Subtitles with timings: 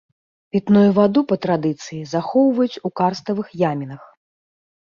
[0.55, 4.01] Пітную ваду па традыцыі захоўваюць у карставых ямінах.